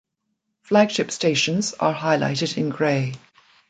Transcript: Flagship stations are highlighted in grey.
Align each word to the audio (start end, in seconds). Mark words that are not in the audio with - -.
Flagship 0.63 1.11
stations 1.11 1.75
are 1.75 1.93
highlighted 1.93 2.57
in 2.57 2.69
grey. 2.69 3.13